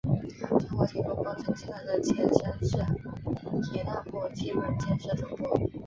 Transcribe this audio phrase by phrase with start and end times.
[0.39, 2.75] 中国铁路工程集团的前身是
[3.71, 5.29] 铁道部基本建设总
[5.67, 5.79] 局。